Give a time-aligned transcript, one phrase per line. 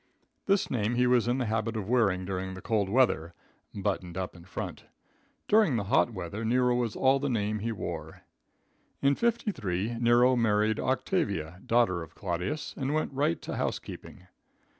[0.47, 3.35] This name he was in the habit of wearing during the cold weather,
[3.71, 4.85] buttoned up in front.
[5.47, 8.23] During the hot weather, Nero was all the name he wore.
[9.03, 14.25] In 53, Nero married Octavia, daughter of Claudius, and went right to housekeeping.